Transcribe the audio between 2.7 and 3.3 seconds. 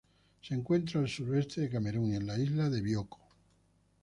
de Bioko.